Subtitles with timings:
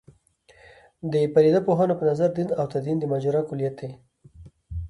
[1.11, 3.91] د پدیده پوهانو په نظر دین او تدین د ماجرا کُلیت دی.